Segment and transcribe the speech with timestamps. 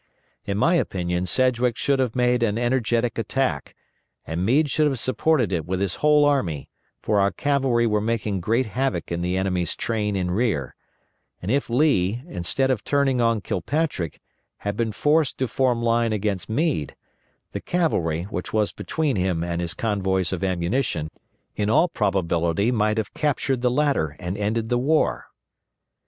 [0.45, 3.75] In my opinion Sedgwick should have made an energetic attack,
[4.25, 6.71] and Meade should have supported it with his whole army,
[7.03, 10.73] for our cavalry were making great havoc in the enemy's train in rear;
[11.39, 14.19] and if Lee, instead of turning on Kilpatrick,
[14.57, 16.95] had been forced to form line against Meade,
[17.51, 21.11] the cavalry, which was between him and his convoys of ammunition,
[21.55, 25.27] in all probability might have captured the latter and ended the war.